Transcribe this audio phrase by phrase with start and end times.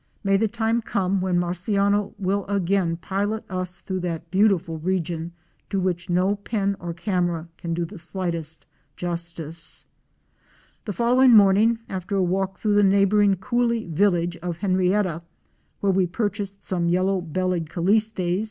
[0.23, 5.31] May the time come when Marciano will again pilot us through that beautiful region
[5.69, 8.65] to which no pen or camera can do the slightest
[8.97, 9.85] justice!
[10.85, 15.21] The following morning after a walk through the neighbor ing coolie village of Henrietta,
[15.81, 18.39] where we purchased some Yellow bellied Callistes